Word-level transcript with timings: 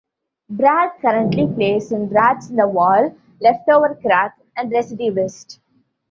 Brad 0.49 0.93
currently 0.99 1.45
plays 1.45 1.91
in 1.91 2.09
Rats 2.09 2.49
In 2.49 2.55
The 2.55 2.67
Wall, 2.67 3.15
Leftover 3.39 3.93
Crack, 4.01 4.35
and 4.57 4.71
Recidivist. 4.71 5.59